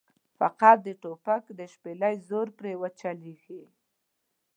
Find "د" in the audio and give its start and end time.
0.87-0.89, 1.59-1.61